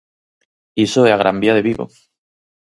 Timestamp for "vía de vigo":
1.41-1.85